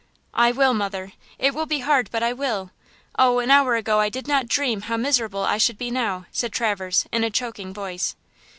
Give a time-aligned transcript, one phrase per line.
[0.33, 1.13] "I will, mother!
[1.37, 2.71] It will be hard, but I will!
[3.19, 6.51] Oh, an hour ago I did not dream how miserable I should be now!" said
[6.51, 8.15] Traverse, in a choking voice.